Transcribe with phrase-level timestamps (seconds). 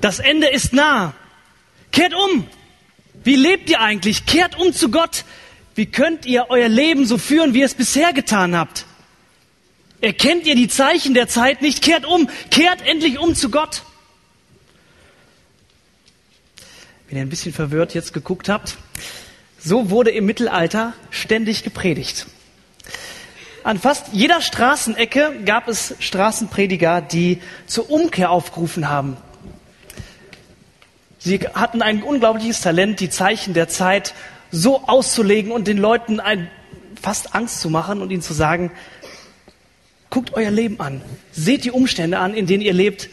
[0.00, 1.14] Das Ende ist nah.
[1.92, 2.46] Kehrt um.
[3.24, 4.26] Wie lebt ihr eigentlich?
[4.26, 5.24] Kehrt um zu Gott.
[5.74, 8.86] Wie könnt ihr euer Leben so führen, wie ihr es bisher getan habt?
[10.00, 11.82] Erkennt ihr die Zeichen der Zeit nicht?
[11.82, 12.28] Kehrt um.
[12.50, 13.82] Kehrt endlich um zu Gott.
[17.08, 18.76] Wenn ihr ein bisschen verwirrt jetzt geguckt habt,
[19.58, 22.26] so wurde im Mittelalter ständig gepredigt.
[23.64, 29.16] An fast jeder Straßenecke gab es Straßenprediger, die zur Umkehr aufgerufen haben.
[31.26, 34.14] Sie hatten ein unglaubliches Talent, die Zeichen der Zeit
[34.52, 36.48] so auszulegen und den Leuten ein,
[37.02, 38.70] fast Angst zu machen und ihnen zu sagen,
[40.08, 41.02] guckt euer Leben an,
[41.32, 43.08] seht die Umstände an, in denen ihr lebt.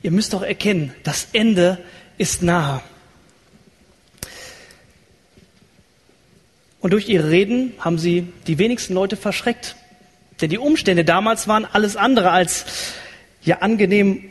[0.00, 1.78] Ihr müsst doch erkennen, das Ende
[2.18, 2.82] ist nahe.
[6.78, 9.74] Und durch ihre Reden haben sie die wenigsten Leute verschreckt.
[10.40, 12.64] Denn die Umstände damals waren alles andere als
[13.42, 14.29] ja angenehm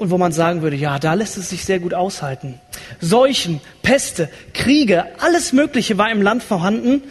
[0.00, 2.58] und wo man sagen würde, ja, da lässt es sich sehr gut aushalten.
[3.02, 7.02] Seuchen, Peste, Kriege, alles Mögliche war im Land vorhanden.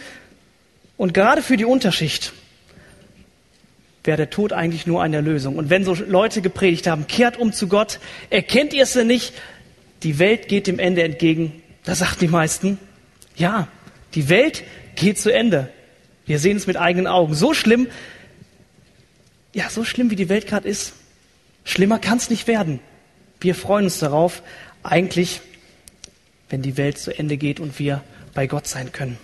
[0.98, 2.34] Und gerade für die Unterschicht
[4.04, 5.58] wäre der Tod eigentlich nur eine Lösung.
[5.58, 8.00] Und wenn so Leute gepredigt haben, kehrt um zu Gott,
[8.32, 9.36] erkennt ihr es denn nicht?
[10.02, 11.62] Die Welt geht dem Ende entgegen.
[11.84, 12.80] Da sagten die meisten,
[13.36, 13.68] ja,
[14.16, 14.64] die Welt
[14.96, 15.70] geht zu Ende.
[16.26, 17.36] Wir sehen es mit eigenen Augen.
[17.36, 17.86] So schlimm,
[19.54, 20.94] ja, so schlimm wie die Welt gerade ist,
[21.70, 22.80] schlimmer kann es nicht werden.
[23.40, 24.42] Wir freuen uns darauf,
[24.84, 25.42] eigentlich,
[26.50, 28.04] wenn die Welt zu Ende geht und wir
[28.34, 29.18] bei Gott sein können.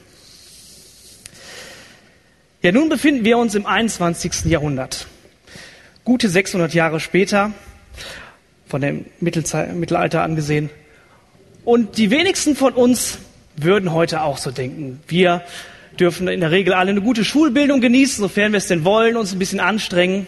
[2.62, 4.46] Ja, nun befinden wir uns im 21.
[4.46, 5.08] Jahrhundert.
[6.04, 7.52] Gute 600 Jahre später,
[8.68, 10.70] von dem Mittelalter angesehen.
[11.64, 13.20] Und die wenigsten von uns
[13.56, 15.02] würden heute auch so denken.
[15.08, 15.44] Wir
[16.00, 19.32] dürfen in der Regel alle eine gute Schulbildung genießen, sofern wir es denn wollen, uns
[19.32, 20.28] ein bisschen anstrengen.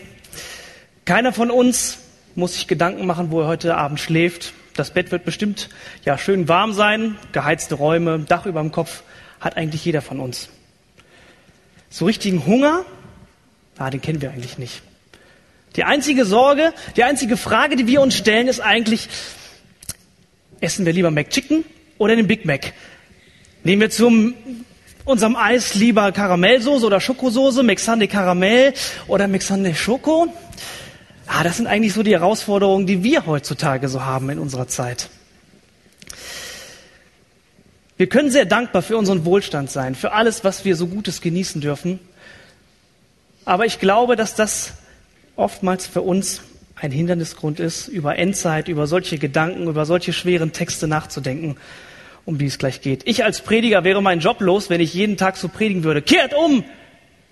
[1.06, 2.00] Keiner von uns
[2.38, 4.54] muss sich Gedanken machen, wo er heute Abend schläft.
[4.76, 5.70] Das Bett wird bestimmt
[6.06, 9.02] ja schön warm sein, geheizte Räume, Dach über dem Kopf
[9.40, 10.50] hat eigentlich jeder von uns.
[11.90, 12.86] So richtigen Hunger,
[13.80, 14.84] ah, den kennen wir eigentlich nicht.
[15.76, 19.10] Die einzige Sorge, die einzige Frage, die wir uns stellen, ist eigentlich,
[20.60, 21.66] essen wir lieber McChicken
[21.98, 22.74] oder den Big Mac?
[23.64, 24.36] Nehmen wir zum
[25.06, 28.74] unserem Eis lieber Karamellsoße oder Schokosoße, Mexande Karamell
[29.08, 30.32] oder Mexande Schoko?
[31.28, 35.10] Ah, das sind eigentlich so die Herausforderungen, die wir heutzutage so haben in unserer Zeit.
[37.98, 41.62] Wir können sehr dankbar für unseren Wohlstand sein, für alles, was wir so Gutes genießen
[41.62, 42.00] dürfen.
[43.44, 44.74] Aber ich glaube, dass das
[45.36, 46.42] oftmals für uns
[46.76, 51.58] ein Hindernisgrund ist, über Endzeit, über solche Gedanken, über solche schweren Texte nachzudenken
[52.28, 53.08] um die es gleich geht.
[53.08, 56.02] Ich als Prediger wäre mein Job los, wenn ich jeden Tag so predigen würde.
[56.02, 56.66] Kehrt um!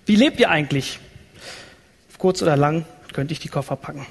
[0.06, 0.98] Wie lebt ihr eigentlich?
[2.16, 4.06] Kurz oder lang könnte ich die Koffer packen.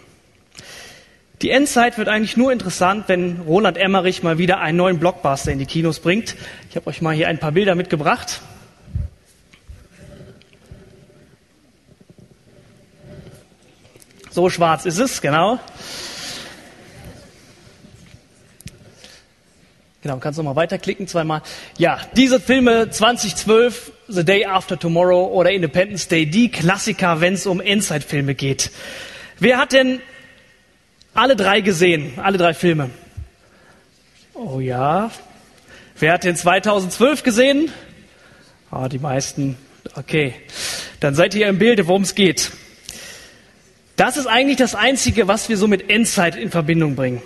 [1.43, 5.59] Die Endzeit wird eigentlich nur interessant, wenn Roland Emmerich mal wieder einen neuen Blockbuster in
[5.59, 6.35] die Kinos bringt.
[6.71, 8.41] Ich habe euch mal hier ein paar Bilder mitgebracht.
[14.31, 15.59] So schwarz ist es, genau.
[20.01, 21.43] Genau, kannst du mal weiterklicken zweimal.
[21.77, 27.47] Ja, diese Filme 2012, The Day After Tomorrow oder Independence Day, die Klassiker, wenn es
[27.47, 28.69] um Endzeitfilme geht.
[29.39, 29.99] Wer hat denn
[31.15, 32.13] alle drei gesehen?
[32.17, 32.91] Alle drei Filme?
[34.35, 35.09] Oh ja.
[35.97, 37.71] Wer hat den 2012 gesehen?
[38.69, 39.57] Ah, die meisten.
[39.95, 40.35] Okay.
[40.99, 42.51] Dann seid ihr im Bilde, worum es geht.
[43.95, 47.21] Das ist eigentlich das Einzige, was wir so mit Endzeit in Verbindung bringen.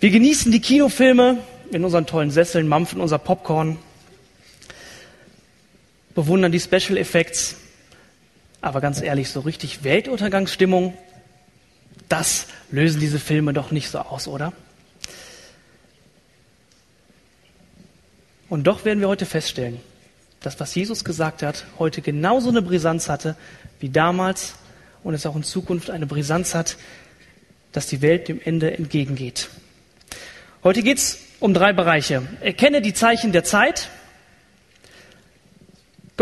[0.00, 1.38] Wir genießen die Kinofilme
[1.70, 3.78] in unseren tollen Sesseln, mampfen unser Popcorn,
[6.14, 7.56] bewundern die Special Effects.
[8.60, 10.96] Aber ganz ehrlich, so richtig Weltuntergangsstimmung,
[12.08, 14.52] das lösen diese Filme doch nicht so aus, oder?
[18.48, 19.80] Und doch werden wir heute feststellen,
[20.40, 23.34] dass was Jesus gesagt hat, heute genauso eine Brisanz hatte
[23.80, 24.54] wie damals
[25.02, 26.76] und es auch in Zukunft eine Brisanz hat,
[27.72, 29.48] dass die Welt dem Ende entgegengeht.
[30.62, 32.22] Heute geht es um drei Bereiche.
[32.40, 33.88] Erkenne die Zeichen der Zeit.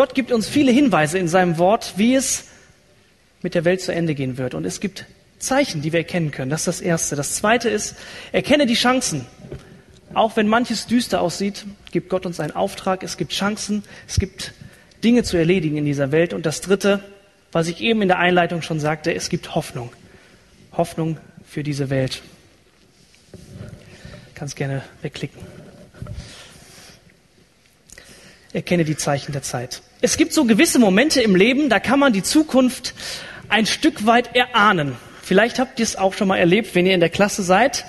[0.00, 2.46] Gott gibt uns viele Hinweise in seinem Wort, wie es
[3.42, 4.54] mit der Welt zu Ende gehen wird.
[4.54, 5.04] Und es gibt
[5.38, 6.50] Zeichen, die wir erkennen können.
[6.50, 7.16] Das ist das Erste.
[7.16, 7.96] Das Zweite ist,
[8.32, 9.26] erkenne die Chancen.
[10.14, 13.02] Auch wenn manches düster aussieht, gibt Gott uns einen Auftrag.
[13.02, 13.82] Es gibt Chancen.
[14.08, 14.54] Es gibt
[15.04, 16.32] Dinge zu erledigen in dieser Welt.
[16.32, 17.04] Und das Dritte,
[17.52, 19.92] was ich eben in der Einleitung schon sagte, es gibt Hoffnung.
[20.72, 22.22] Hoffnung für diese Welt.
[24.34, 25.42] Kannst gerne wegklicken.
[28.54, 29.82] Erkenne die Zeichen der Zeit.
[30.02, 32.94] Es gibt so gewisse Momente im Leben, da kann man die Zukunft
[33.50, 34.96] ein Stück weit erahnen.
[35.22, 37.84] Vielleicht habt ihr es auch schon mal erlebt, wenn ihr in der Klasse seid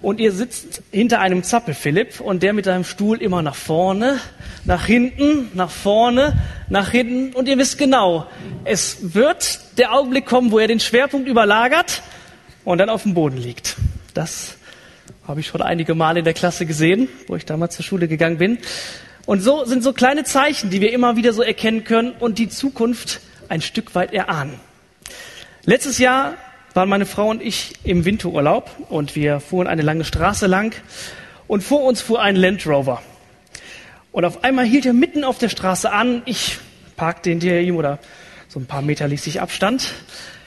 [0.00, 4.20] und ihr sitzt hinter einem Zappel-Philipp und der mit seinem Stuhl immer nach vorne,
[4.64, 6.38] nach hinten, nach vorne,
[6.68, 8.28] nach hinten und ihr wisst genau,
[8.64, 12.02] es wird der Augenblick kommen, wo er den Schwerpunkt überlagert
[12.64, 13.76] und dann auf dem Boden liegt.
[14.14, 14.58] Das
[15.26, 18.38] habe ich schon einige Male in der Klasse gesehen, wo ich damals zur Schule gegangen
[18.38, 18.58] bin.
[19.28, 22.48] Und so sind so kleine Zeichen, die wir immer wieder so erkennen können und die
[22.48, 23.20] Zukunft
[23.50, 24.58] ein Stück weit erahnen.
[25.64, 26.36] Letztes Jahr
[26.72, 30.74] waren meine Frau und ich im Winterurlaub und wir fuhren eine lange Straße lang
[31.46, 33.02] und vor uns fuhr ein Land Rover.
[34.12, 36.22] Und auf einmal hielt er mitten auf der Straße an.
[36.24, 36.56] Ich
[36.96, 37.98] parkte hinter ihm oder
[38.48, 39.92] so ein paar Meter ließ sich Abstand.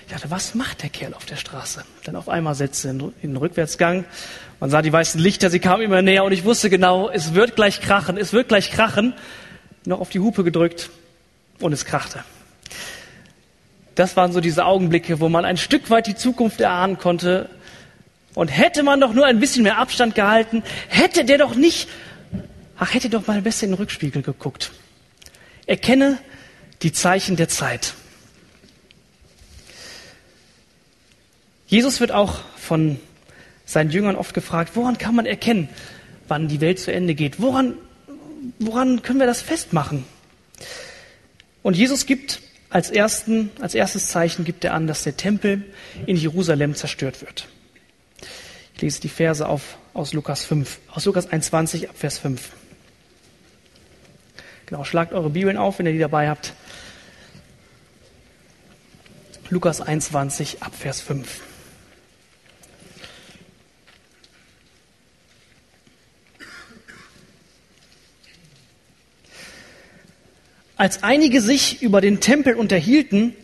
[0.08, 1.86] Ich dachte, was macht der Kerl auf der Straße?
[2.04, 4.06] Dann auf einmal setzte er in den Rückwärtsgang.
[4.62, 7.56] Man sah die weißen Lichter, sie kamen immer näher und ich wusste genau, es wird
[7.56, 9.16] gleich krachen, es wird gleich krachen.
[9.86, 10.92] Noch auf die Hupe gedrückt
[11.60, 12.24] und es krachte.
[13.96, 17.50] Das waren so diese Augenblicke, wo man ein Stück weit die Zukunft erahnen konnte.
[18.36, 21.90] Und hätte man doch nur ein bisschen mehr Abstand gehalten, hätte der doch nicht,
[22.78, 24.70] ach, hätte doch mal besser in den Rückspiegel geguckt.
[25.66, 26.20] Erkenne
[26.84, 27.96] die Zeichen der Zeit.
[31.66, 33.00] Jesus wird auch von
[33.72, 35.70] seinen Jüngern oft gefragt, woran kann man erkennen,
[36.28, 37.42] wann die Welt zu Ende geht?
[37.42, 37.76] Woran,
[38.60, 40.06] woran können wir das festmachen?
[41.64, 45.64] Und Jesus gibt als, ersten, als erstes Zeichen gibt er an, dass der Tempel
[46.06, 47.48] in Jerusalem zerstört wird.
[48.76, 52.52] Ich lese die Verse auf, aus Lukas 5, aus Lukas 21 ab Vers 5.
[54.66, 56.54] Genau, schlagt eure Bibeln auf, wenn ihr die dabei habt.
[59.50, 61.42] Lukas 21 ab Vers 5.
[70.82, 73.36] als einige sich über den Tempel unterhielten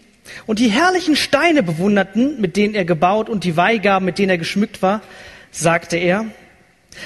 [0.47, 4.39] und die herrlichen Steine bewunderten, mit denen er gebaut und die Weihgaben, mit denen er
[4.39, 5.03] geschmückt war,
[5.51, 6.25] sagte er,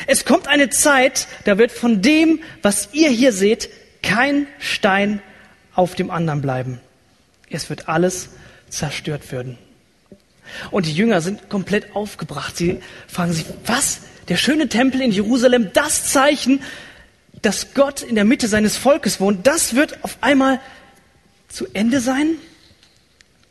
[0.08, 3.70] es kommt eine Zeit, da wird von dem, was ihr hier seht,
[4.02, 5.22] kein Stein
[5.76, 6.80] auf dem anderen bleiben.
[7.50, 8.30] Es wird alles
[8.70, 9.58] zerstört werden.
[10.72, 12.56] Und die Jünger sind komplett aufgebracht.
[12.56, 14.00] Sie fragen sich, was?
[14.30, 16.62] Der schöne Tempel in Jerusalem, das Zeichen,
[17.42, 20.60] dass Gott in der Mitte seines Volkes wohnt, das wird auf einmal
[21.48, 22.36] zu Ende sein?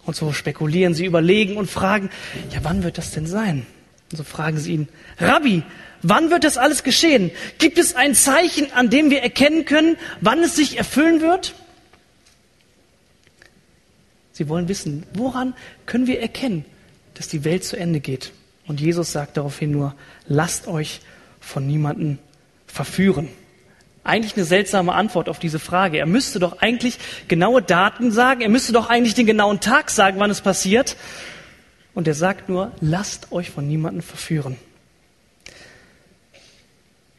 [0.04, 2.10] Und so spekulieren sie, überlegen und fragen,
[2.52, 3.66] ja, wann wird das denn sein?
[4.10, 4.88] Und so fragen sie ihn,
[5.18, 5.62] Rabbi,
[6.02, 7.30] wann wird das alles geschehen?
[7.58, 11.54] Gibt es ein Zeichen, an dem wir erkennen können, wann es sich erfüllen wird?
[14.32, 15.54] Sie wollen wissen, woran
[15.84, 16.64] können wir erkennen,
[17.14, 18.32] dass die Welt zu Ende geht?
[18.66, 19.94] Und Jesus sagt daraufhin nur,
[20.26, 21.00] lasst euch
[21.40, 22.18] von niemandem
[22.66, 23.28] verführen.
[24.02, 25.98] Eigentlich eine seltsame Antwort auf diese Frage.
[25.98, 26.98] Er müsste doch eigentlich
[27.28, 30.96] genaue Daten sagen, er müsste doch eigentlich den genauen Tag sagen, wann es passiert.
[31.94, 34.56] Und er sagt nur, lasst euch von niemandem verführen.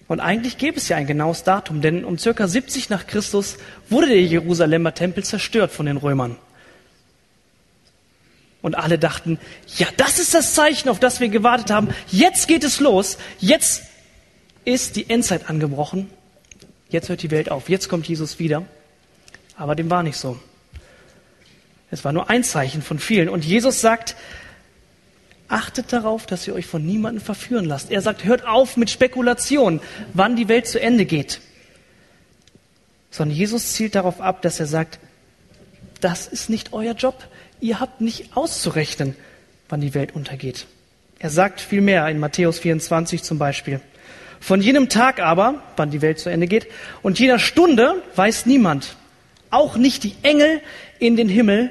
[0.07, 3.57] Und eigentlich gäbe es ja ein genaues Datum, denn um circa 70 nach Christus
[3.89, 6.35] wurde der Jerusalemer Tempel zerstört von den Römern.
[8.61, 9.39] Und alle dachten,
[9.77, 11.89] ja, das ist das Zeichen, auf das wir gewartet haben.
[12.07, 13.17] Jetzt geht es los.
[13.39, 13.83] Jetzt
[14.65, 16.09] ist die Endzeit angebrochen.
[16.91, 18.63] Jetzt hört die Welt auf, jetzt kommt Jesus wieder.
[19.55, 20.37] Aber dem war nicht so.
[21.89, 23.29] Es war nur ein Zeichen von vielen.
[23.29, 24.15] Und Jesus sagt,
[25.47, 27.91] achtet darauf, dass ihr euch von niemandem verführen lasst.
[27.91, 29.81] Er sagt, hört auf mit Spekulation,
[30.13, 31.41] wann die Welt zu Ende geht.
[33.09, 34.99] Sondern Jesus zielt darauf ab, dass er sagt,
[35.99, 37.27] das ist nicht euer Job.
[37.59, 39.15] Ihr habt nicht auszurechnen,
[39.69, 40.65] wann die Welt untergeht.
[41.19, 43.79] Er sagt viel mehr in Matthäus 24 zum Beispiel.
[44.41, 46.67] Von jenem Tag aber, wann die Welt zu Ende geht,
[47.03, 48.95] und jener Stunde weiß niemand,
[49.51, 50.61] auch nicht die Engel
[50.97, 51.69] in den Himmel,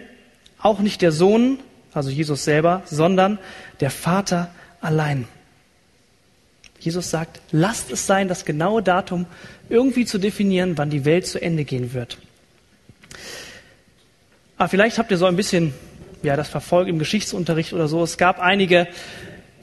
[0.61, 1.59] auch nicht der Sohn,
[1.93, 3.41] also Jesus selber, sondern
[3.81, 5.27] der Vater allein.
[6.79, 9.27] Jesus sagt, lasst es sein, das genaue Datum
[9.69, 12.19] irgendwie zu definieren, wann die Welt zu Ende gehen wird.
[14.57, 15.75] Aber vielleicht habt ihr so ein bisschen,
[16.23, 18.03] ja, das verfolgt im Geschichtsunterricht oder so.
[18.03, 18.87] Es gab einige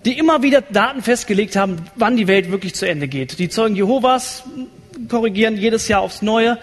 [0.05, 3.39] die immer wieder Daten festgelegt haben, wann die Welt wirklich zu Ende geht.
[3.39, 4.43] Die Zeugen Jehovas
[5.09, 6.57] korrigieren jedes Jahr aufs Neue,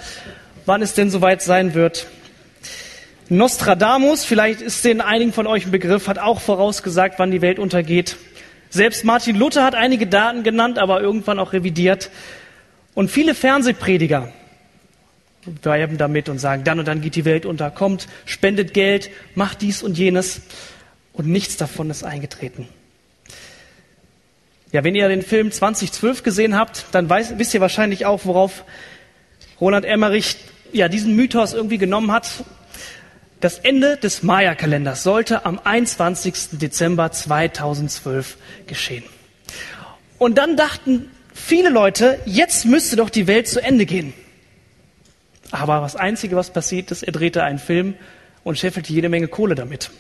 [0.67, 2.07] wann es denn soweit sein wird.
[3.29, 7.59] Nostradamus, vielleicht ist den einigen von euch ein Begriff, hat auch vorausgesagt, wann die Welt
[7.59, 8.17] untergeht.
[8.71, 12.11] Selbst Martin Luther hat einige Daten genannt, aber irgendwann auch revidiert.
[12.95, 14.33] Und viele Fernsehprediger
[15.63, 19.63] werben damit und sagen, dann und dann geht die Welt unter, kommt, spendet Geld, macht
[19.63, 20.43] dies und jenes.
[21.13, 22.69] Und nichts davon ist eingetreten.
[24.75, 28.65] Ja, wenn ihr den Film 2012 gesehen habt, dann weiß, wisst ihr wahrscheinlich auch, worauf
[29.61, 30.37] Roland Emmerich
[30.73, 32.29] ja diesen Mythos irgendwie genommen hat.
[33.39, 36.59] Das Ende des Maya-Kalenders sollte am 21.
[36.59, 39.05] Dezember 2012 geschehen.
[40.19, 44.13] Und dann dachten viele Leute, jetzt müsste doch die Welt zu Ende gehen.
[45.53, 47.95] Aber das Einzige, was passiert ist, er drehte einen Film
[48.43, 49.93] und scheffelte jede Menge Kohle damit.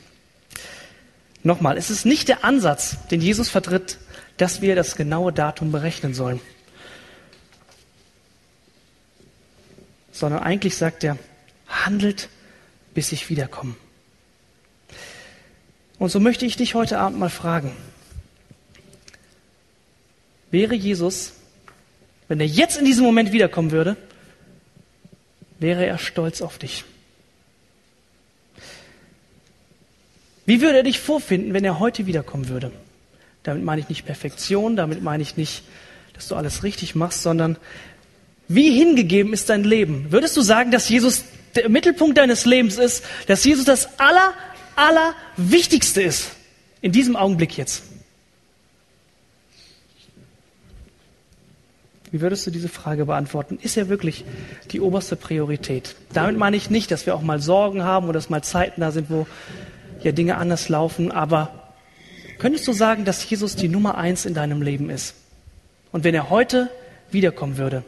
[1.45, 3.99] Nochmal, es ist nicht der Ansatz, den Jesus vertritt,
[4.37, 6.41] dass wir das genaue Datum berechnen sollen.
[10.13, 11.19] Sondern eigentlich sagt er,
[11.69, 12.29] handelt,
[12.95, 13.75] bis ich wiederkomme.
[15.99, 17.73] Und so möchte ich dich heute Abend mal fragen,
[20.51, 21.33] wäre Jesus,
[22.29, 23.97] wenn er jetzt in diesem Moment wiederkommen würde,
[25.59, 26.85] wäre er stolz auf dich?
[30.47, 32.71] Wie würde er dich vorfinden, wenn er heute wiederkommen würde?
[33.45, 35.63] Damit meine ich nicht Perfektion, damit meine ich nicht,
[36.15, 37.57] dass du alles richtig machst, sondern
[38.49, 40.11] wie hingegeben ist dein Leben?
[40.11, 41.25] Würdest du sagen, dass Jesus
[41.55, 44.33] der Mittelpunkt deines Lebens ist, dass Jesus das aller,
[44.77, 46.31] aller Wichtigste ist
[46.81, 47.85] in diesem Augenblick jetzt?
[52.11, 53.59] Wie würdest du diese Frage beantworten?
[53.61, 54.25] Ist er wirklich
[54.71, 55.97] die oberste Priorität?
[56.13, 58.93] Damit meine ich nicht, dass wir auch mal Sorgen haben oder dass mal Zeiten da
[58.93, 59.27] sind, wo
[60.03, 61.64] ja Dinge anders laufen, aber
[62.39, 65.15] könntest du sagen, dass Jesus die Nummer eins in deinem Leben ist?
[65.93, 66.71] Und wenn er heute
[67.11, 67.85] wiederkommen würde,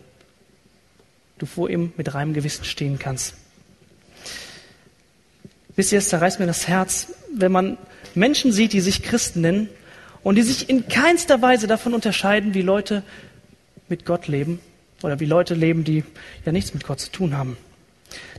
[1.39, 3.35] du vor ihm mit reinem Gewissen stehen kannst.
[5.75, 7.77] Wisst ihr, es zerreißt mir das Herz, wenn man
[8.15, 9.69] Menschen sieht, die sich Christen nennen
[10.23, 13.03] und die sich in keinster Weise davon unterscheiden, wie Leute
[13.89, 14.61] mit Gott leben
[15.03, 16.05] oder wie Leute leben, die
[16.47, 17.59] ja nichts mit Gott zu tun haben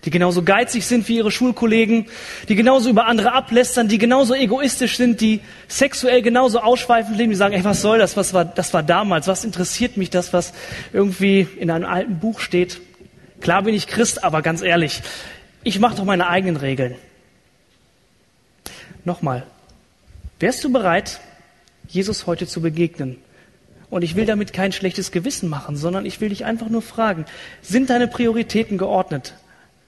[0.06, 2.06] die genauso geizig sind wie ihre Schulkollegen,
[2.50, 7.36] die genauso über andere ablästern, die genauso egoistisch sind, die sexuell genauso ausschweifend leben, die
[7.36, 10.54] sagen, ey, was soll das, was war, das war damals, was interessiert mich das, was
[10.94, 12.80] irgendwie in einem alten Buch steht.
[13.42, 15.02] Klar bin ich Christ, aber ganz ehrlich,
[15.64, 16.96] ich mache doch meine eigenen Regeln.
[19.04, 19.46] Nochmal,
[20.40, 21.20] wärst du bereit,
[21.88, 23.18] Jesus heute zu begegnen?
[23.90, 27.26] Und ich will damit kein schlechtes Gewissen machen, sondern ich will dich einfach nur fragen,
[27.62, 29.34] sind deine Prioritäten geordnet?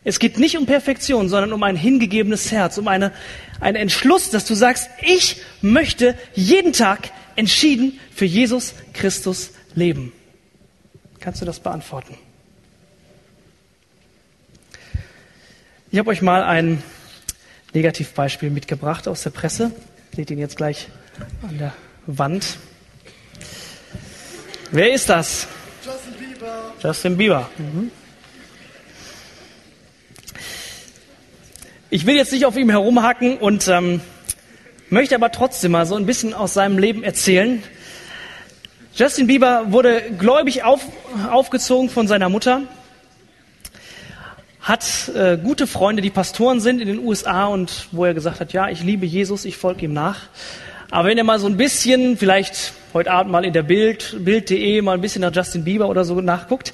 [0.03, 3.11] Es geht nicht um Perfektion, sondern um ein hingegebenes Herz, um eine,
[3.59, 10.13] einen Entschluss, dass du sagst, ich möchte jeden Tag entschieden für Jesus Christus leben.
[11.19, 12.15] Kannst du das beantworten?
[15.91, 16.81] Ich habe euch mal ein
[17.73, 19.71] Negativbeispiel mitgebracht aus der Presse.
[20.15, 20.87] Seht ihn jetzt gleich
[21.47, 21.73] an der
[22.05, 22.57] Wand.
[24.71, 25.47] Wer ist das?
[25.83, 26.73] Justin Bieber.
[26.81, 27.49] Justin Bieber.
[27.57, 27.91] Mhm.
[31.91, 34.01] Ich will jetzt nicht auf ihm herumhacken und ähm,
[34.91, 37.63] möchte aber trotzdem mal so ein bisschen aus seinem Leben erzählen.
[38.93, 40.85] Justin Bieber wurde gläubig auf,
[41.31, 42.61] aufgezogen von seiner Mutter,
[44.61, 48.53] hat äh, gute Freunde, die Pastoren sind in den USA und wo er gesagt hat,
[48.53, 50.27] ja, ich liebe Jesus, ich folge ihm nach.
[50.91, 54.83] Aber wenn er mal so ein bisschen, vielleicht heute Abend mal in der Bild, Bild.de
[54.83, 56.71] mal ein bisschen nach Justin Bieber oder so nachguckt,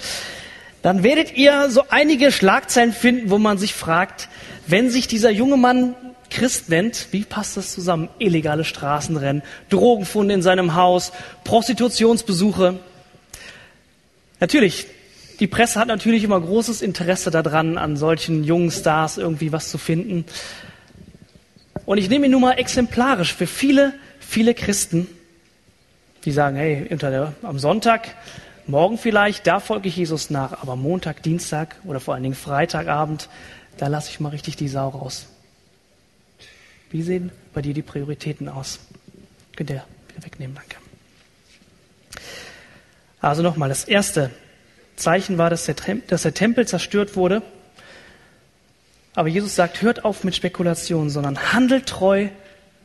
[0.82, 4.28] dann werdet ihr so einige Schlagzeilen finden, wo man sich fragt,
[4.68, 5.96] wenn sich dieser junge Mann
[6.30, 8.10] Christ nennt, wie passt das zusammen?
[8.20, 11.12] Illegale Straßenrennen, Drogenfunde in seinem Haus,
[11.44, 12.80] Prostitutionsbesuche.
[14.40, 14.88] Natürlich,
[15.40, 19.78] die Presse hat natürlich immer großes Interesse daran, an solchen jungen Stars irgendwie was zu
[19.78, 20.26] finden.
[21.86, 25.08] Und ich nehme ihn nun mal exemplarisch für viele, viele Christen,
[26.26, 26.88] die sagen, hey,
[27.44, 28.16] am Sonntag,
[28.66, 33.30] morgen vielleicht, da folge ich Jesus nach, aber Montag, Dienstag oder vor allen Dingen Freitagabend,
[33.78, 35.28] da lasse ich mal richtig die Sau raus.
[36.92, 38.80] Wie sehen bei dir die Prioritäten aus?
[39.56, 40.78] Könnt ihr wieder wegnehmen, danke.
[43.20, 44.32] Also nochmal, das erste
[44.96, 45.76] Zeichen war, dass der,
[46.08, 47.42] dass der Tempel zerstört wurde.
[49.14, 52.30] Aber Jesus sagt, hört auf mit Spekulationen, sondern handelt treu,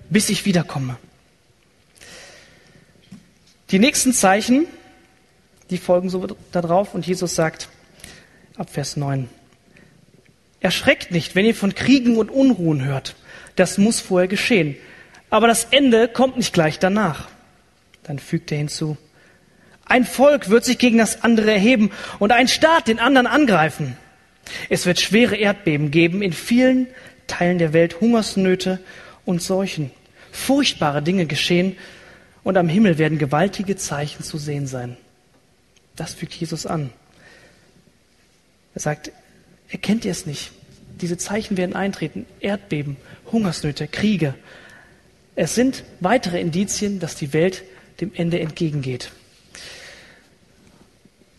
[0.08, 0.96] bis ich wiederkomme.
[3.70, 4.66] Die nächsten Zeichen,
[5.70, 7.68] die folgen so darauf und Jesus sagt
[8.56, 9.28] ab Vers 9,
[10.60, 13.16] Erschreckt nicht, wenn ihr von Kriegen und Unruhen hört.
[13.56, 14.76] Das muss vorher geschehen.
[15.30, 17.28] Aber das Ende kommt nicht gleich danach.
[18.02, 18.96] Dann fügt er hinzu.
[19.86, 23.96] Ein Volk wird sich gegen das andere erheben und ein Staat den anderen angreifen.
[24.68, 26.86] Es wird schwere Erdbeben geben, in vielen
[27.26, 28.80] Teilen der Welt Hungersnöte
[29.24, 29.90] und Seuchen.
[30.32, 31.76] Furchtbare Dinge geschehen
[32.44, 34.96] und am Himmel werden gewaltige Zeichen zu sehen sein.
[35.96, 36.90] Das fügt Jesus an.
[38.74, 39.10] Er sagt,
[39.70, 40.52] Erkennt ihr es nicht?
[41.00, 42.26] Diese Zeichen werden eintreten.
[42.40, 42.96] Erdbeben,
[43.32, 44.34] Hungersnöte, Kriege.
[45.36, 47.62] Es sind weitere Indizien, dass die Welt
[48.00, 49.12] dem Ende entgegengeht.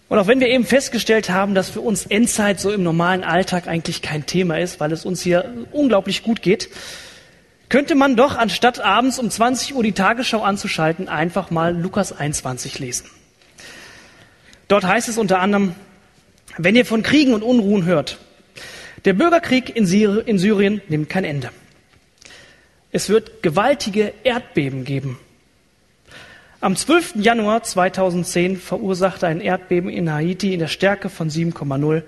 [0.09, 3.67] Und auch wenn wir eben festgestellt haben, dass für uns Endzeit so im normalen Alltag
[3.67, 6.69] eigentlich kein Thema ist, weil es uns hier unglaublich gut geht,
[7.69, 12.79] könnte man doch, anstatt abends um 20 Uhr die Tagesschau anzuschalten, einfach mal Lukas 21
[12.79, 13.05] lesen.
[14.67, 15.75] Dort heißt es unter anderem,
[16.58, 18.17] wenn ihr von Kriegen und Unruhen hört,
[19.05, 21.50] der Bürgerkrieg in Syrien nimmt kein Ende.
[22.91, 25.17] Es wird gewaltige Erdbeben geben.
[26.60, 27.15] Am 12.
[27.15, 32.03] Januar 2010 verursachte ein Erdbeben in Haiti in der Stärke von 7,0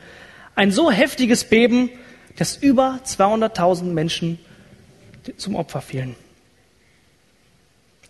[0.56, 1.90] ein so heftiges Beben,
[2.36, 4.38] dass über 200.000 Menschen
[5.38, 6.16] zum Opfer fielen.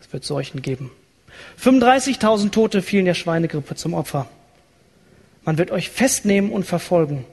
[0.01, 0.91] Es wird Seuchen geben.
[1.61, 4.27] 35.000 Tote fielen der Schweinegrippe zum Opfer.
[5.45, 7.25] Man wird euch festnehmen und verfolgen.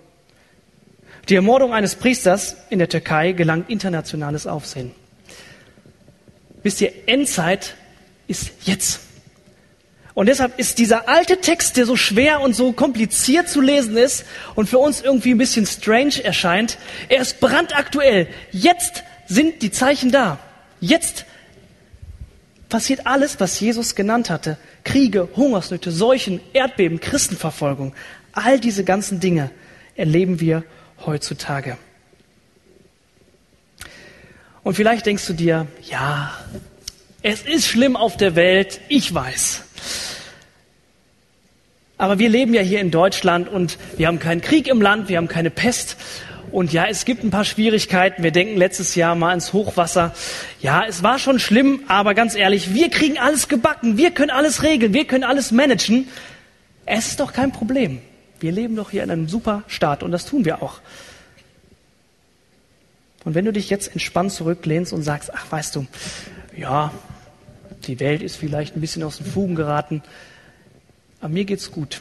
[1.28, 4.92] Die Ermordung eines Priesters in der Türkei gelangt internationales Aufsehen.
[6.62, 7.74] Wisst ihr, Endzeit
[8.26, 9.00] ist jetzt.
[10.14, 14.24] Und deshalb ist dieser alte Text, der so schwer und so kompliziert zu lesen ist
[14.54, 18.26] und für uns irgendwie ein bisschen strange erscheint, er ist brandaktuell.
[18.50, 20.38] Jetzt sind die Zeichen da.
[20.80, 21.24] Jetzt
[22.70, 24.56] passiert alles, was Jesus genannt hatte.
[24.84, 27.94] Kriege, Hungersnöte, Seuchen, Erdbeben, Christenverfolgung.
[28.32, 29.50] All diese ganzen Dinge
[29.96, 30.64] erleben wir
[31.04, 31.76] heutzutage.
[34.62, 36.32] Und vielleicht denkst du dir, ja,
[37.22, 39.62] es ist schlimm auf der Welt, ich weiß.
[41.98, 45.18] Aber wir leben ja hier in Deutschland und wir haben keinen Krieg im Land, wir
[45.18, 45.98] haben keine Pest.
[46.52, 48.22] Und ja, es gibt ein paar Schwierigkeiten.
[48.22, 50.14] Wir denken letztes Jahr mal ins Hochwasser.
[50.60, 53.96] Ja, es war schon schlimm, aber ganz ehrlich, wir kriegen alles gebacken.
[53.96, 54.92] Wir können alles regeln.
[54.92, 56.08] Wir können alles managen.
[56.86, 58.00] Es ist doch kein Problem.
[58.40, 60.80] Wir leben doch hier in einem super Staat und das tun wir auch.
[63.24, 65.86] Und wenn du dich jetzt entspannt zurücklehnst und sagst, ach weißt du,
[66.56, 66.92] ja,
[67.86, 70.02] die Welt ist vielleicht ein bisschen aus den Fugen geraten,
[71.20, 72.00] aber mir geht's gut,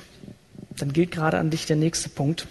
[0.77, 2.48] dann gilt gerade an dich der nächste Punkt.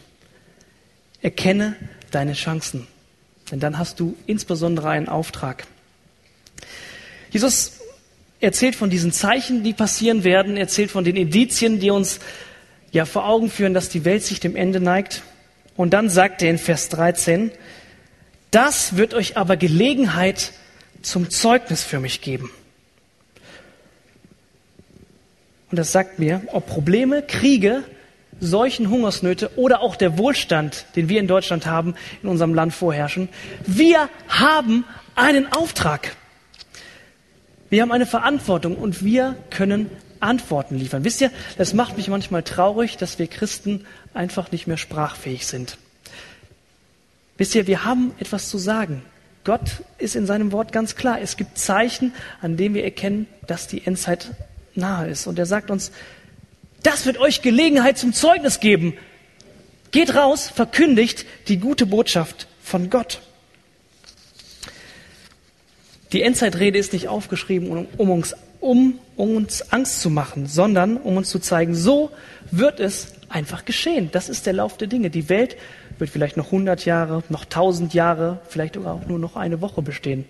[1.22, 1.76] Erkenne
[2.10, 2.86] deine Chancen,
[3.50, 5.66] denn dann hast du insbesondere einen Auftrag.
[7.30, 7.78] Jesus
[8.40, 12.20] erzählt von diesen Zeichen, die passieren werden, erzählt von den Indizien, die uns
[12.92, 15.22] ja vor Augen führen, dass die Welt sich dem Ende neigt.
[15.76, 17.50] Und dann sagt er in Vers 13,
[18.50, 20.52] das wird euch aber Gelegenheit
[21.02, 22.50] zum Zeugnis für mich geben.
[25.70, 27.84] Und das sagt mir, ob Probleme, Kriege,
[28.40, 33.28] Seuchen, Hungersnöte oder auch der Wohlstand, den wir in Deutschland haben, in unserem Land vorherrschen,
[33.66, 36.16] wir haben einen Auftrag.
[37.70, 41.04] Wir haben eine Verantwortung und wir können Antworten liefern.
[41.04, 45.78] Wisst ihr, das macht mich manchmal traurig, dass wir Christen einfach nicht mehr sprachfähig sind.
[47.36, 49.02] Wisst ihr, wir haben etwas zu sagen.
[49.44, 51.20] Gott ist in seinem Wort ganz klar.
[51.20, 54.34] Es gibt Zeichen, an denen wir erkennen, dass die Endzeit
[54.74, 55.26] nahe ist.
[55.26, 55.92] Und er sagt uns,
[56.82, 58.94] das wird euch Gelegenheit zum Zeugnis geben.
[59.90, 63.20] Geht raus, verkündigt die gute Botschaft von Gott.
[66.12, 71.28] Die Endzeitrede ist nicht aufgeschrieben, um uns, um uns Angst zu machen, sondern um uns
[71.30, 72.10] zu zeigen, so
[72.50, 74.08] wird es einfach geschehen.
[74.12, 75.10] Das ist der Lauf der Dinge.
[75.10, 75.56] Die Welt
[75.98, 80.24] wird vielleicht noch 100 Jahre, noch 1000 Jahre, vielleicht auch nur noch eine Woche bestehen.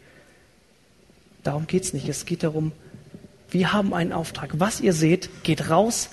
[1.44, 2.08] Darum geht es nicht.
[2.08, 2.72] Es geht darum,
[3.50, 4.50] wir haben einen Auftrag.
[4.54, 6.10] Was ihr seht, geht raus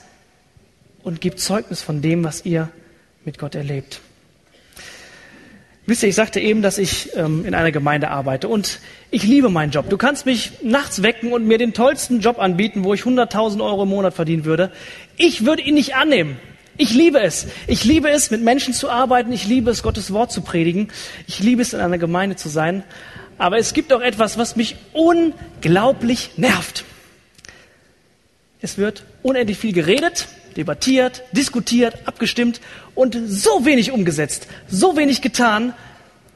[1.06, 2.70] und gebt Zeugnis von dem, was ihr
[3.24, 4.02] mit Gott erlebt.
[5.86, 8.80] Wisst ihr, ich sagte eben, dass ich ähm, in einer Gemeinde arbeite und
[9.12, 9.88] ich liebe meinen Job.
[9.88, 13.84] Du kannst mich nachts wecken und mir den tollsten Job anbieten, wo ich 100.000 Euro
[13.84, 14.72] im Monat verdienen würde.
[15.16, 16.38] Ich würde ihn nicht annehmen.
[16.76, 17.46] Ich liebe es.
[17.68, 19.32] Ich liebe es, mit Menschen zu arbeiten.
[19.32, 20.90] Ich liebe es, Gottes Wort zu predigen.
[21.28, 22.84] Ich liebe es, in einer Gemeinde zu sein.
[23.38, 26.84] Aber es gibt auch etwas, was mich unglaublich nervt.
[28.60, 32.62] Es wird unendlich viel geredet, debattiert, diskutiert, abgestimmt
[32.94, 35.74] und so wenig umgesetzt, so wenig getan.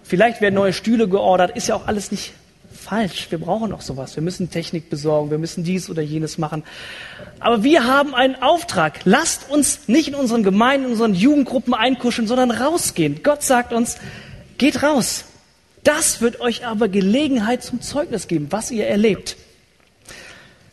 [0.03, 2.33] Vielleicht werden neue Stühle geordert, ist ja auch alles nicht
[2.79, 3.27] falsch.
[3.29, 4.15] Wir brauchen auch sowas.
[4.15, 6.63] Wir müssen Technik besorgen, wir müssen dies oder jenes machen.
[7.39, 9.01] Aber wir haben einen Auftrag.
[9.05, 13.21] Lasst uns nicht in unseren Gemeinden, in unseren Jugendgruppen einkuscheln, sondern rausgehen.
[13.21, 13.97] Gott sagt uns,
[14.57, 15.25] geht raus.
[15.83, 19.37] Das wird euch aber Gelegenheit zum Zeugnis geben, was ihr erlebt.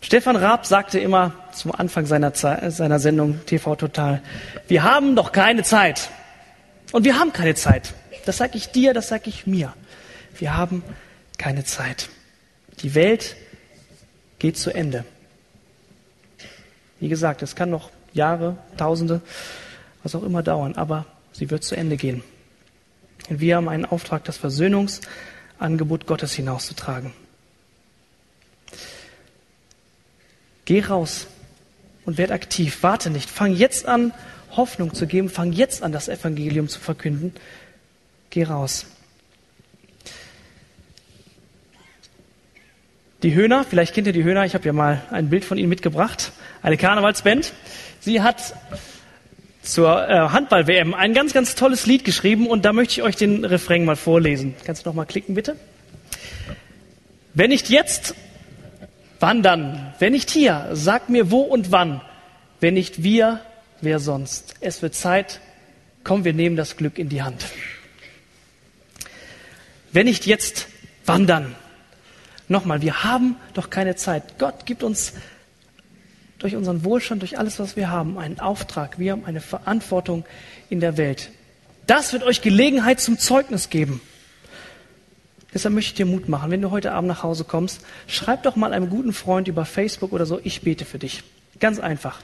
[0.07, 4.23] Stefan Raab sagte immer zum Anfang seiner, Zeit, seiner Sendung TV Total,
[4.69, 6.11] wir haben doch keine Zeit.
[6.92, 7.92] Und wir haben keine Zeit.
[8.25, 9.75] Das sage ich dir, das sage ich mir.
[10.38, 10.85] Wir haben
[11.38, 12.09] keine Zeit.
[12.83, 13.35] Die Welt
[14.38, 15.05] geht zu Ende.
[17.01, 19.23] Wie gesagt, es kann noch Jahre, Tausende,
[20.05, 22.23] was auch immer dauern, aber sie wird zu Ende gehen.
[23.29, 27.12] Und wir haben einen Auftrag, das Versöhnungsangebot Gottes hinauszutragen.
[30.66, 31.26] Geh raus
[32.05, 32.83] und werd aktiv.
[32.83, 33.31] Warte nicht.
[33.31, 34.12] Fang jetzt an,
[34.50, 35.31] Hoffnung zu geben.
[35.31, 37.33] Fang jetzt an, das Evangelium zu verkünden.
[38.29, 38.87] Geh raus.
[43.22, 45.70] Die Höhner, vielleicht kennt ihr die Höhner, ich habe ja mal ein Bild von ihnen
[45.70, 47.55] mitgebracht, eine Karnevalsband.
[47.98, 48.55] Sie hat
[49.62, 53.44] zur äh, Handball-WM ein ganz, ganz tolles Lied geschrieben und da möchte ich euch den
[53.44, 54.55] Refrain mal vorlesen.
[54.64, 55.57] Kannst du noch mal klicken, bitte?
[57.33, 58.14] Wenn nicht jetzt,
[59.20, 59.94] wann dann?
[59.98, 62.00] Wenn nicht hier, sag mir wo und wann.
[62.61, 63.40] Wenn nicht wir,
[63.81, 64.55] wer sonst?
[64.61, 65.40] Es wird Zeit,
[66.05, 67.44] komm, wir nehmen das Glück in die Hand.
[69.92, 70.68] Wenn nicht jetzt,
[71.05, 71.55] wann dann?
[72.48, 74.38] Nochmal, wir haben doch keine Zeit.
[74.38, 75.14] Gott gibt uns
[76.38, 78.98] durch unseren Wohlstand, durch alles, was wir haben, einen Auftrag.
[78.98, 80.24] Wir haben eine Verantwortung
[80.68, 81.31] in der Welt.
[81.87, 84.00] Das wird euch Gelegenheit zum Zeugnis geben.
[85.57, 86.51] Deshalb möchte ich dir Mut machen.
[86.51, 90.12] Wenn du heute Abend nach Hause kommst, schreib doch mal einem guten Freund über Facebook
[90.12, 91.23] oder so, ich bete für dich.
[91.61, 92.19] Ganz einfach.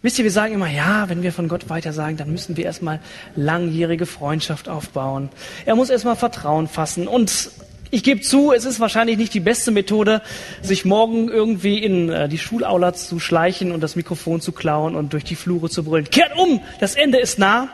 [0.00, 2.64] Wisst ihr, wir sagen immer, ja, wenn wir von Gott weiter sagen, dann müssen wir
[2.64, 3.00] erstmal
[3.36, 5.28] langjährige Freundschaft aufbauen.
[5.66, 7.50] Er muss erstmal Vertrauen fassen und
[7.90, 10.22] ich gebe zu, es ist wahrscheinlich nicht die beste Methode,
[10.62, 15.12] sich morgen irgendwie in äh, die Schulaula zu schleichen und das Mikrofon zu klauen und
[15.12, 16.08] durch die Flure zu brüllen.
[16.08, 17.68] Kehrt um, das Ende ist nah.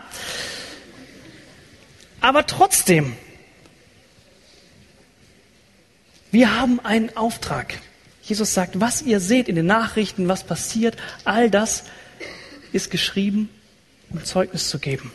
[2.20, 3.12] Aber trotzdem,
[6.34, 7.78] wir haben einen Auftrag.
[8.22, 11.84] Jesus sagt, was ihr seht in den Nachrichten, was passiert, all das
[12.72, 13.48] ist geschrieben,
[14.10, 15.12] um Zeugnis zu geben.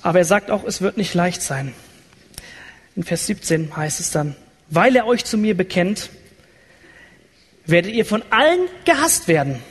[0.00, 1.74] Aber er sagt auch, es wird nicht leicht sein.
[2.96, 4.34] In Vers 17 heißt es dann,
[4.70, 6.08] weil er euch zu mir bekennt,
[7.66, 9.62] werdet ihr von allen gehasst werden.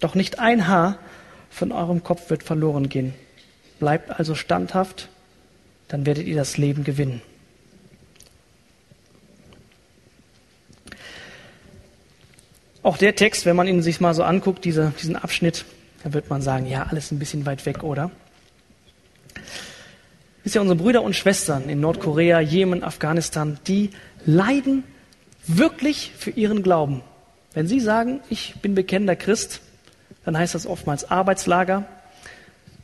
[0.00, 0.98] Doch nicht ein Haar
[1.50, 3.12] von eurem Kopf wird verloren gehen.
[3.78, 5.10] Bleibt also standhaft,
[5.88, 7.20] dann werdet ihr das Leben gewinnen.
[12.88, 15.66] Auch der Text, wenn man ihn sich mal so anguckt, diese, diesen Abschnitt,
[16.04, 18.10] da wird man sagen, ja, alles ein bisschen weit weg, oder?
[20.42, 23.90] Wisst ihr, unsere Brüder und Schwestern in Nordkorea, Jemen, Afghanistan, die
[24.24, 24.84] leiden
[25.46, 27.02] wirklich für ihren Glauben.
[27.52, 29.60] Wenn sie sagen, ich bin bekennender Christ,
[30.24, 31.84] dann heißt das oftmals Arbeitslager,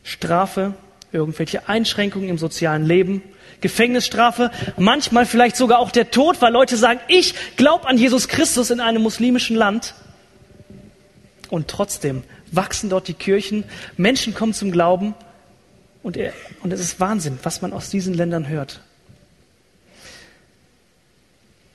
[0.02, 0.74] Strafe,
[1.14, 3.22] irgendwelche Einschränkungen im sozialen Leben,
[3.60, 8.70] Gefängnisstrafe, manchmal vielleicht sogar auch der Tod, weil Leute sagen, ich glaube an Jesus Christus
[8.70, 9.94] in einem muslimischen Land.
[11.48, 13.64] Und trotzdem wachsen dort die Kirchen,
[13.96, 15.14] Menschen kommen zum Glauben
[16.02, 18.80] und, er, und es ist Wahnsinn, was man aus diesen Ländern hört.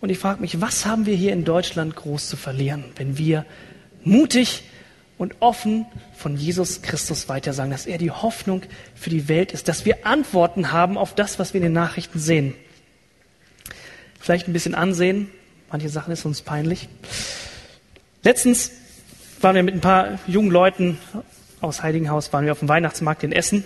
[0.02, 3.45] Und ich frage mich, was haben wir hier in Deutschland groß zu verlieren, wenn wir
[4.04, 4.63] mutig
[5.19, 8.63] und offen von Jesus Christus weitersagen, dass er die Hoffnung
[8.95, 12.19] für die Welt ist, dass wir Antworten haben auf das, was wir in den Nachrichten
[12.19, 12.55] sehen.
[14.19, 15.29] Vielleicht ein bisschen ansehen,
[15.71, 16.88] manche Sachen ist uns peinlich.
[18.23, 18.71] Letztens
[19.41, 20.97] waren wir mit ein paar jungen Leuten
[21.60, 23.65] aus Heiligenhaus, waren wir auf dem Weihnachtsmarkt in Essen.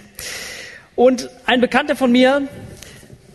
[0.95, 2.47] Und ein Bekannter von mir,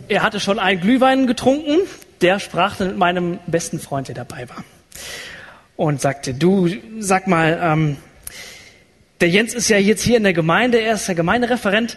[0.08, 1.78] er hatte schon einen Glühwein getrunken,
[2.20, 4.64] der sprach dann mit meinem besten Freund, der dabei war.
[5.76, 7.96] Und sagte, du, sag mal, ähm,
[9.20, 11.96] der Jens ist ja jetzt hier in der Gemeinde, er ist der Gemeindereferent.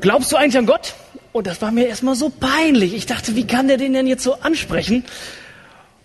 [0.00, 0.94] Glaubst du eigentlich an Gott?
[1.32, 2.94] Und das war mir erstmal so peinlich.
[2.94, 5.04] Ich dachte, wie kann der den denn jetzt so ansprechen?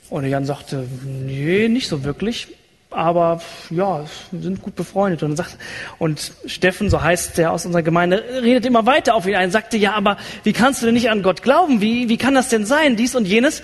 [0.10, 2.48] Und Jan sagte, nee, nicht so wirklich
[2.92, 5.24] aber ja, sind gut befreundet.
[5.24, 5.58] Und, sagt,
[6.00, 9.78] und Steffen, so heißt der aus unserer Gemeinde, redet immer weiter auf ihn ein, sagte,
[9.78, 11.82] ja, aber wie kannst du denn nicht an Gott glauben?
[11.82, 12.96] Wie, wie kann das denn sein?
[12.96, 13.62] Dies und jenes.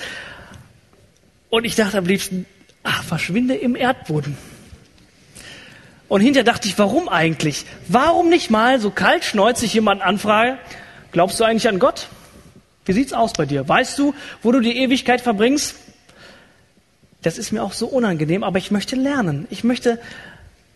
[1.50, 2.46] Und ich dachte am liebsten,
[2.84, 4.38] ach, verschwinde im Erdboden.
[6.08, 7.66] Und hinterher dachte ich, warum eigentlich?
[7.88, 10.58] Warum nicht mal so kaltschneuzig jemand anfrage,
[11.12, 12.08] glaubst du eigentlich an Gott?
[12.86, 13.68] Wie sieht's aus bei dir?
[13.68, 14.14] Weißt du,
[14.44, 15.76] wo du die Ewigkeit verbringst?
[17.26, 19.48] das ist mir auch so unangenehm, aber ich möchte lernen.
[19.50, 20.00] Ich möchte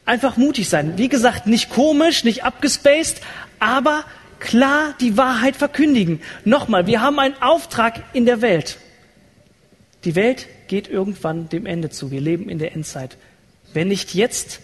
[0.05, 0.97] einfach mutig sein.
[0.97, 3.21] Wie gesagt, nicht komisch, nicht abgespaced,
[3.59, 4.03] aber
[4.39, 6.21] klar die Wahrheit verkündigen.
[6.45, 8.77] Nochmal, wir haben einen Auftrag in der Welt.
[10.05, 12.09] Die Welt geht irgendwann dem Ende zu.
[12.09, 13.17] Wir leben in der Endzeit.
[13.73, 14.59] Wenn nicht jetzt,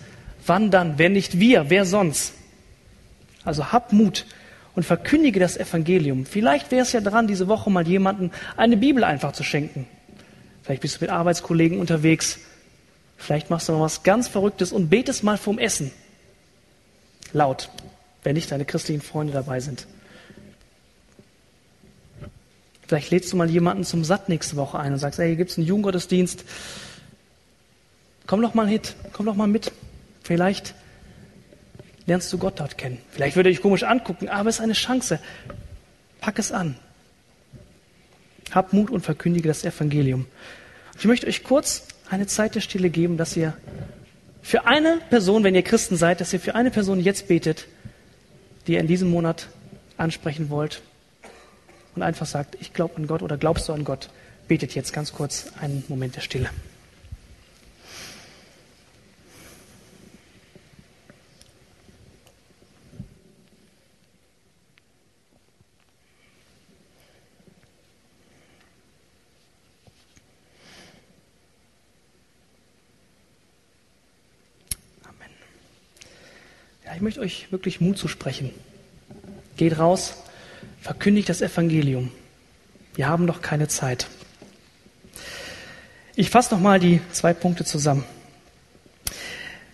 [0.46, 0.98] wann dann?
[0.98, 2.34] Wenn nicht wir, wer sonst?
[3.44, 4.26] Also hab Mut
[4.76, 6.26] und verkündige das Evangelium.
[6.26, 9.88] Vielleicht wäre es ja dran, diese Woche mal jemanden eine Bibel einfach zu schenken.
[10.64, 12.40] Vielleicht bist du mit Arbeitskollegen unterwegs.
[13.18, 15.92] Vielleicht machst du noch was ganz Verrücktes und betest mal vorm Essen.
[17.34, 17.70] Laut,
[18.24, 19.88] wenn nicht deine christlichen Freunde dabei sind.
[22.88, 25.58] Vielleicht lädst du mal jemanden zum Satt nächste Woche ein und sagst, hey, hier gibt's
[25.58, 26.44] einen Jugendgottesdienst.
[28.28, 29.72] Komm doch mal mit, komm doch mal mit.
[30.26, 30.74] Vielleicht
[32.08, 32.98] lernst du Gott dort kennen.
[33.12, 35.20] Vielleicht würde er dich komisch angucken, aber es ist eine Chance.
[36.20, 36.76] Pack es an.
[38.50, 40.26] Hab Mut und verkündige das Evangelium.
[40.98, 43.54] Ich möchte euch kurz eine Zeit der Stille geben, dass ihr
[44.42, 47.68] für eine Person, wenn ihr Christen seid, dass ihr für eine Person jetzt betet,
[48.66, 49.50] die ihr in diesem Monat
[49.96, 50.82] ansprechen wollt
[51.96, 54.10] und einfach sagt, ich glaube an Gott oder glaubst du an Gott,
[54.48, 56.50] betet jetzt ganz kurz einen Moment der Stille.
[77.06, 78.50] Möchte euch wirklich Mut zu sprechen.
[79.58, 80.16] Geht raus,
[80.82, 82.12] verkündigt das Evangelium.
[82.96, 84.08] Wir haben noch keine Zeit.
[86.16, 88.04] Ich fasse nochmal die zwei Punkte zusammen.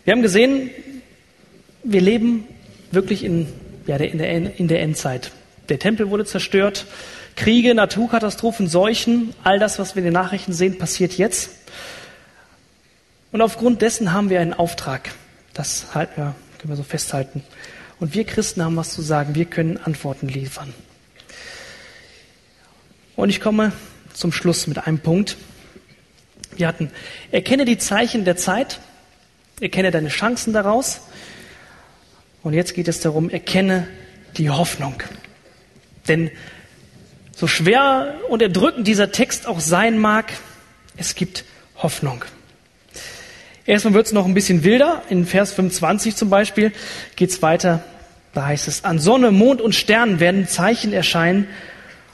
[0.03, 0.71] Wir haben gesehen,
[1.85, 2.43] wir leben
[2.91, 3.47] wirklich in,
[3.87, 5.31] ja, in, der, in der Endzeit.
[5.69, 6.85] Der Tempel wurde zerstört,
[7.37, 11.51] Kriege, Naturkatastrophen, Seuchen, all das, was wir in den Nachrichten sehen, passiert jetzt.
[13.31, 15.11] Und aufgrund dessen haben wir einen Auftrag.
[15.53, 17.43] Das halten wir können wir so festhalten.
[17.99, 19.33] Und wir Christen haben was zu sagen.
[19.33, 20.71] Wir können Antworten liefern.
[23.15, 23.71] Und ich komme
[24.13, 25.37] zum Schluss mit einem Punkt.
[26.55, 26.91] Wir hatten,
[27.31, 28.79] erkenne die Zeichen der Zeit,
[29.59, 31.01] erkenne deine Chancen daraus.
[32.43, 33.87] Und jetzt geht es darum, erkenne
[34.37, 35.01] die Hoffnung.
[36.07, 36.29] Denn
[37.35, 40.31] so schwer und erdrückend dieser Text auch sein mag,
[40.95, 41.43] es gibt
[41.77, 42.23] Hoffnung.
[43.71, 45.01] Erstmal wird es noch ein bisschen wilder.
[45.07, 46.73] In Vers 25 zum Beispiel
[47.15, 47.81] geht es weiter.
[48.33, 51.47] Da heißt es, an Sonne, Mond und Sternen werden Zeichen erscheinen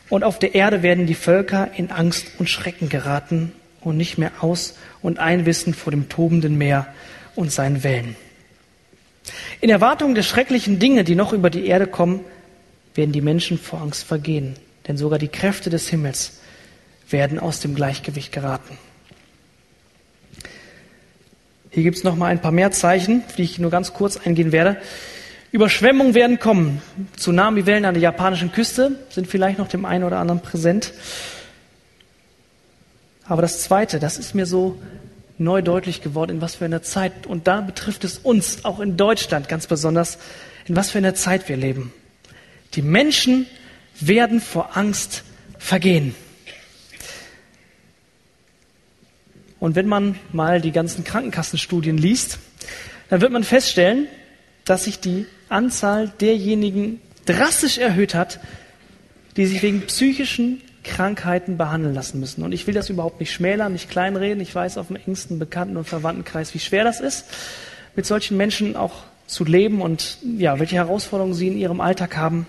[0.10, 4.34] und auf der Erde werden die Völker in Angst und Schrecken geraten und nicht mehr
[4.41, 6.86] aus und einwissen vor dem tobenden Meer
[7.36, 8.15] und seinen Wellen.
[9.60, 12.20] In Erwartung der schrecklichen Dinge, die noch über die Erde kommen,
[12.93, 16.39] werden die Menschen vor Angst vergehen, denn sogar die Kräfte des Himmels
[17.10, 18.78] werden aus dem Gleichgewicht geraten.
[21.77, 24.17] Hier gibt es noch mal ein paar mehr Zeichen, auf die ich nur ganz kurz
[24.17, 24.77] eingehen werde.
[25.51, 26.81] Überschwemmungen werden kommen.
[27.17, 30.91] Tsunami-Wellen an der japanischen Küste sind vielleicht noch dem einen oder anderen präsent.
[33.25, 34.81] Aber das Zweite, das ist mir so
[35.37, 38.97] neu deutlich geworden, in was für einer Zeit, und da betrifft es uns, auch in
[38.97, 40.17] Deutschland ganz besonders,
[40.65, 41.93] in was für einer Zeit wir leben.
[42.73, 43.45] Die Menschen
[43.99, 45.23] werden vor Angst
[45.59, 46.15] vergehen.
[49.60, 52.39] Und wenn man mal die ganzen Krankenkassenstudien liest,
[53.10, 54.08] dann wird man feststellen,
[54.65, 58.39] dass sich die Anzahl derjenigen drastisch erhöht hat,
[59.36, 62.43] die sich wegen psychischen Krankheiten behandeln lassen müssen.
[62.43, 64.41] Und ich will das überhaupt nicht schmälern, nicht kleinreden.
[64.41, 67.26] Ich weiß auf dem engsten Bekannten- und Verwandtenkreis, wie schwer das ist,
[67.96, 72.48] mit solchen Menschen auch zu leben und ja, welche Herausforderungen sie in ihrem Alltag haben.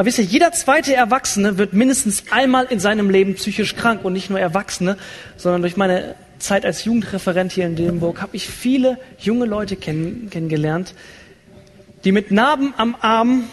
[0.00, 4.14] Aber wisst ihr, jeder zweite Erwachsene wird mindestens einmal in seinem Leben psychisch krank und
[4.14, 4.96] nicht nur Erwachsene,
[5.36, 10.30] sondern durch meine Zeit als Jugendreferent hier in Dillenburg habe ich viele junge Leute kenn
[10.30, 10.94] kennengelernt,
[12.04, 13.44] die mit Narben am Arm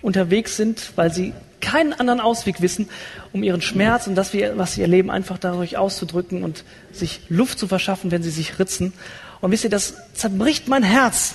[0.00, 2.88] unterwegs sind, weil sie keinen anderen Ausweg wissen,
[3.34, 7.68] um ihren Schmerz und das, was sie erleben, einfach dadurch auszudrücken und sich Luft zu
[7.68, 8.94] verschaffen, wenn sie sich ritzen.
[9.42, 11.34] Und wisst ihr, das zerbricht mein Herz.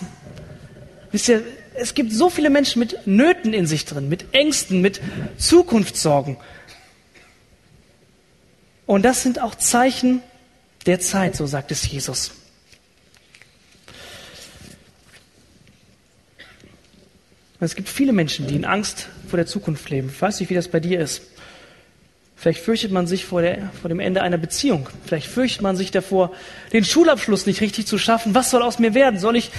[1.11, 1.43] Wisst ihr,
[1.77, 5.01] es gibt so viele Menschen mit Nöten in sich drin, mit Ängsten, mit
[5.37, 6.37] Zukunftssorgen.
[8.85, 10.21] Und das sind auch Zeichen
[10.85, 12.31] der Zeit, so sagt es Jesus.
[17.59, 20.09] Es gibt viele Menschen, die in Angst vor der Zukunft leben.
[20.13, 21.21] Ich weiß nicht, wie das bei dir ist.
[22.35, 24.87] Vielleicht fürchtet man sich vor, der, vor, dem Ende einer Beziehung.
[25.05, 26.31] Vielleicht fürchtet man sich davor,
[26.73, 28.35] den Schulabschluss nicht richtig zu schaffen.
[28.35, 29.19] Was soll aus mir werden?
[29.19, 29.51] Soll ich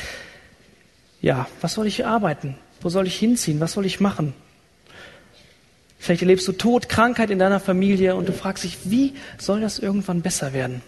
[1.21, 2.57] ja, was soll ich arbeiten?
[2.81, 3.61] Wo soll ich hinziehen?
[3.61, 4.35] Was soll ich machen?
[5.99, 9.79] Vielleicht erlebst du Tod, Krankheit in deiner Familie und du fragst dich, wie soll das
[9.79, 10.83] irgendwann besser werden?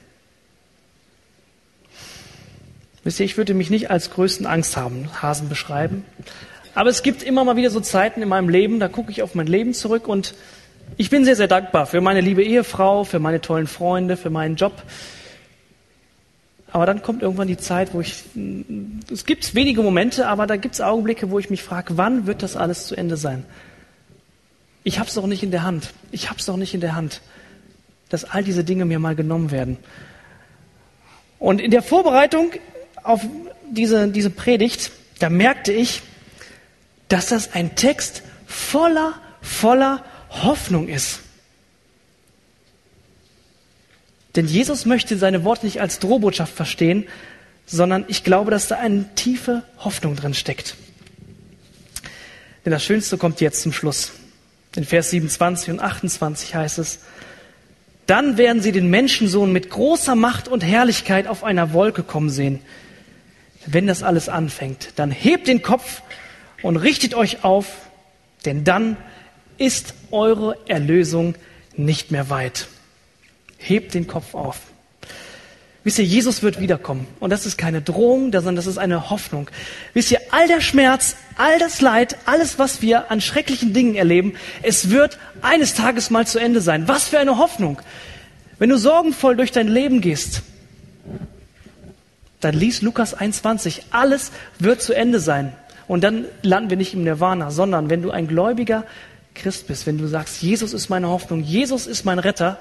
[3.05, 6.05] Wisst ihr, ich würde mich nicht als größten Angsthasen beschreiben.
[6.75, 9.35] Aber es gibt immer mal wieder so Zeiten in meinem Leben, da gucke ich auf
[9.35, 10.35] mein Leben zurück und
[10.97, 14.57] ich bin sehr, sehr dankbar für meine liebe Ehefrau, für meine tollen Freunde, für meinen
[14.57, 14.83] Job,
[16.71, 18.25] aber dann kommt irgendwann die Zeit, wo ich,
[19.11, 22.43] es gibt wenige Momente, aber da gibt es Augenblicke, wo ich mich frage, wann wird
[22.43, 23.45] das alles zu Ende sein?
[24.85, 25.91] Ich habe es doch nicht in der Hand.
[26.13, 27.23] Ich habe es doch nicht in der Hand,
[28.11, 29.79] dass all diese Dinge mir mal genommen werden.
[31.39, 32.53] Und in der Vorbereitung
[33.03, 33.25] auf
[33.71, 36.03] diese, diese Predigt, da merkte ich,
[37.09, 41.21] dass das ein Text voller, voller Hoffnung ist.
[44.39, 47.09] Denn Jesus möchte seine Worte nicht als Drohbotschaft verstehen,
[47.67, 50.77] sondern ich glaube, dass da eine tiefe Hoffnung drin steckt.
[52.65, 54.13] Denn das Schönste kommt jetzt zum Schluss.
[54.77, 57.01] In Vers 27 und 28 heißt es,
[58.07, 62.61] Dann werden sie den Menschensohn mit großer Macht und Herrlichkeit auf einer Wolke kommen sehen.
[63.67, 66.03] Wenn das alles anfängt, dann hebt den Kopf
[66.63, 67.89] und richtet euch auf,
[68.45, 68.99] denn dann
[69.57, 71.35] ist eure Erlösung
[71.77, 72.69] nicht mehr weit.
[73.59, 74.61] Hebt den Kopf auf.
[75.85, 77.07] Wisst ihr, Jesus wird wiederkommen.
[77.21, 79.49] Und das ist keine Drohung, sondern das ist eine Hoffnung.
[79.95, 84.35] Wisst ihr, all der Schmerz, all das Leid, alles, was wir an schrecklichen Dingen erleben,
[84.63, 86.89] es wird eines Tages mal zu Ende sein.
[86.89, 87.81] Was für eine Hoffnung.
[88.59, 90.43] Wenn du sorgenvoll durch dein Leben gehst,
[92.41, 93.85] dann lies Lukas 21.
[93.91, 95.53] Alles wird zu Ende sein.
[95.87, 98.85] Und dann landen wir nicht im Nirvana, sondern wenn du ein gläubiger
[99.35, 102.59] Christ bist, wenn du sagst, Jesus ist meine Hoffnung, Jesus ist mein Retter,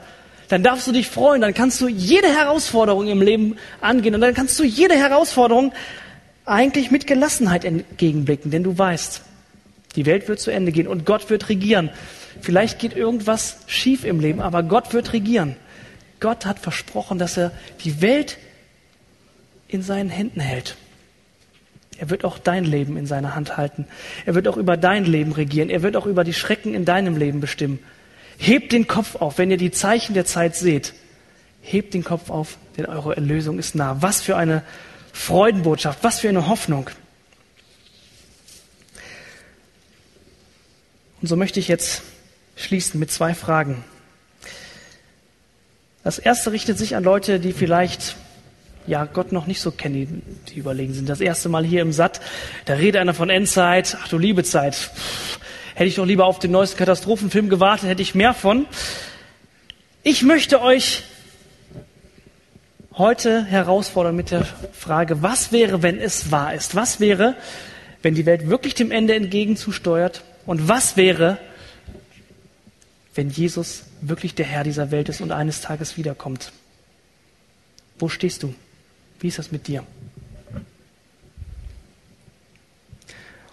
[0.48, 4.34] dann darfst du dich freuen, dann kannst du jede Herausforderung im Leben angehen und dann
[4.34, 5.74] kannst du jede Herausforderung
[6.46, 9.22] eigentlich mit Gelassenheit entgegenblicken, denn du weißt,
[9.96, 11.90] die Welt wird zu Ende gehen und Gott wird regieren.
[12.42, 15.56] Vielleicht geht irgendwas schief im Leben, aber Gott wird regieren.
[16.20, 17.52] Gott hat versprochen, dass er
[17.84, 18.38] die Welt
[19.68, 20.78] in seinen Händen hält.
[22.00, 23.86] Er wird auch dein Leben in seiner Hand halten.
[24.26, 25.70] Er wird auch über dein Leben regieren.
[25.70, 27.80] Er wird auch über die Schrecken in deinem Leben bestimmen.
[28.38, 30.94] Hebt den Kopf auf, wenn ihr die Zeichen der Zeit seht.
[31.62, 34.02] Hebt den Kopf auf, denn eure Erlösung ist nah.
[34.02, 34.64] Was für eine
[35.12, 36.90] Freudenbotschaft, was für eine Hoffnung.
[41.22, 42.04] Und so möchte ich jetzt
[42.56, 43.84] schließen mit zwei Fragen.
[46.04, 48.16] Das erste richtet sich an Leute, die vielleicht
[48.86, 49.94] ja Gott noch nicht so kennen,
[50.48, 51.10] die, die überlegen sind.
[51.10, 52.22] Das erste Mal hier im Satt,
[52.66, 54.92] da redet einer von Endzeit, ach du liebe Zeit.
[55.78, 58.66] Hätte ich doch lieber auf den neuesten Katastrophenfilm gewartet, hätte ich mehr von.
[60.02, 61.04] Ich möchte euch
[62.94, 66.74] heute herausfordern mit der Frage, was wäre, wenn es wahr ist?
[66.74, 67.36] Was wäre,
[68.02, 70.24] wenn die Welt wirklich dem Ende entgegenzusteuert?
[70.48, 71.38] Und was wäre,
[73.14, 76.54] wenn Jesus wirklich der Herr dieser Welt ist und eines Tages wiederkommt?
[78.00, 78.56] Wo stehst du?
[79.20, 79.84] Wie ist das mit dir?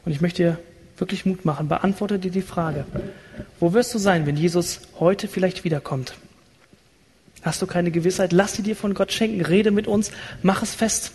[0.06, 0.58] Und ich möchte
[0.96, 1.68] wirklich Mut machen.
[1.68, 2.86] Beantworte dir die Frage,
[3.60, 6.14] wo wirst du sein, wenn Jesus heute vielleicht wiederkommt?
[7.42, 8.32] Hast du keine Gewissheit?
[8.32, 9.42] Lass sie dir von Gott schenken.
[9.42, 10.10] Rede mit uns.
[10.42, 11.12] Mach es fest.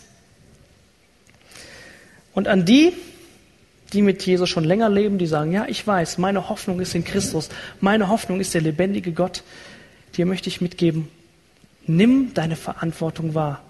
[2.34, 2.94] Und an die,
[3.94, 7.04] die mit Jesus schon länger leben, die sagen, ja, ich weiß, meine Hoffnung ist in
[7.04, 7.50] Christus.
[7.82, 9.44] Meine Hoffnung ist der lebendige Gott.
[10.16, 11.08] Dir möchte ich mitgeben,
[11.88, 13.64] nimm deine Verantwortung wahr.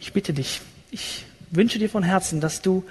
[0.00, 2.84] Ich bitte dich, ich wünsche dir von Herzen, dass du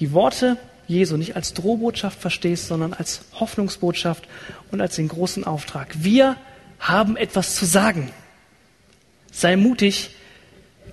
[0.00, 0.56] die Worte
[0.88, 4.26] Jesu nicht als Drohbotschaft verstehst, sondern als Hoffnungsbotschaft
[4.72, 5.94] und als den großen Auftrag.
[6.02, 6.36] Wir
[6.80, 8.10] haben etwas zu sagen.
[9.30, 10.10] Sei mutig,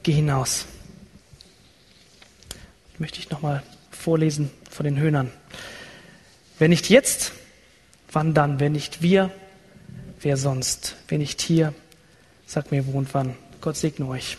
[0.03, 0.65] geh hinaus.
[2.99, 5.31] Möchte ich nochmal vorlesen von den Höhnern.
[6.59, 7.31] Wenn nicht jetzt,
[8.11, 8.59] wann dann?
[8.59, 9.31] Wenn nicht wir,
[10.21, 10.95] wer sonst?
[11.07, 11.73] Wenn nicht hier,
[12.45, 13.35] sag mir wo und wann.
[13.61, 14.37] Gott segne euch.